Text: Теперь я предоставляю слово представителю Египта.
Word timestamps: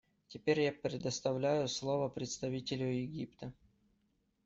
Теперь 0.29 0.61
я 0.61 0.71
предоставляю 0.71 1.67
слово 1.67 2.09
представителю 2.09 2.87
Египта. 2.87 3.53